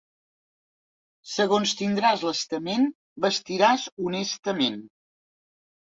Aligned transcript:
Segons 1.33 1.75
tindràs 1.83 2.25
l'estament, 2.29 2.89
vestiràs 3.27 3.87
honestament. 4.07 4.81